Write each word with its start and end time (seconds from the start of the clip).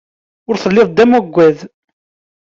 Ur 0.49 0.55
telliḍ 0.57 0.87
d 0.91 0.97
amagad. 1.03 1.57